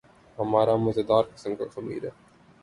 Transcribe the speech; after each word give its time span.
ہمارا 0.37 0.75
مزیدار 0.75 1.23
قسم 1.33 1.55
کا 1.55 1.65
خمیر 1.73 2.03
ہے۔ 2.05 2.11